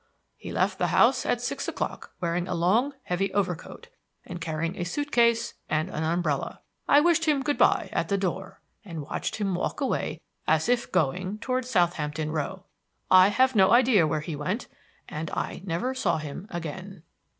He 0.35 0.51
left 0.51 0.79
the 0.79 0.87
house 0.87 1.27
at 1.27 1.41
six 1.43 1.67
o'clock 1.67 2.11
wearing 2.19 2.47
a 2.47 2.55
long, 2.55 2.93
heavy 3.03 3.31
overcoat 3.35 3.87
and 4.25 4.41
carrying 4.41 4.75
a 4.75 4.83
suit 4.83 5.11
case 5.11 5.53
and 5.69 5.91
an 5.91 6.01
umbrella. 6.03 6.59
I 6.87 7.01
wished 7.01 7.25
him 7.25 7.43
'Good 7.43 7.59
by' 7.59 7.87
at 7.93 8.09
the 8.09 8.17
door 8.17 8.61
and 8.83 9.03
watched 9.03 9.35
him 9.35 9.53
walk 9.53 9.79
away 9.79 10.19
as 10.47 10.67
if 10.67 10.91
going 10.91 11.37
toward 11.37 11.65
Southampton 11.67 12.31
Row. 12.31 12.65
I 13.11 13.27
have 13.27 13.55
no 13.55 13.69
idea 13.73 14.07
where 14.07 14.21
he 14.21 14.35
went, 14.35 14.65
and 15.07 15.29
I 15.35 15.61
never 15.65 15.93
saw 15.93 16.17
him 16.17 16.47
again." 16.49 17.03